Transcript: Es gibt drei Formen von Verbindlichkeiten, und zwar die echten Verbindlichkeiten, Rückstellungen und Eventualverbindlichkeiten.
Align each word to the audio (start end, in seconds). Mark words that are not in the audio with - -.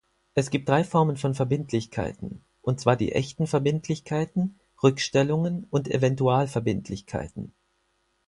Es 0.33 0.49
gibt 0.49 0.67
drei 0.67 0.83
Formen 0.83 1.15
von 1.15 1.35
Verbindlichkeiten, 1.35 2.43
und 2.63 2.79
zwar 2.79 2.95
die 2.95 3.11
echten 3.11 3.45
Verbindlichkeiten, 3.45 4.59
Rückstellungen 4.81 5.65
und 5.69 5.87
Eventualverbindlichkeiten. 5.87 7.53